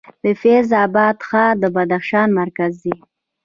د 0.23 0.25
فیض 0.41 0.69
اباد 0.85 1.17
ښار 1.27 1.53
د 1.61 1.63
بدخشان 1.75 2.27
مرکز 2.39 2.73
دی 2.83 2.95